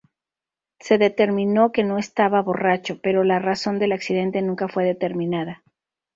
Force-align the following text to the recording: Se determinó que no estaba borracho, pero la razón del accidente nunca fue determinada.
Se 0.79 0.97
determinó 0.97 1.71
que 1.71 1.83
no 1.83 1.99
estaba 1.99 2.41
borracho, 2.41 2.99
pero 3.03 3.23
la 3.23 3.37
razón 3.37 3.77
del 3.77 3.91
accidente 3.91 4.41
nunca 4.41 4.67
fue 4.67 4.83
determinada. 4.83 5.61